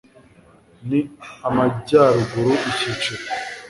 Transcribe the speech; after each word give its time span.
n 0.87 0.89
Amajyaruguru 1.47 2.51
Icyiciro 2.69 3.23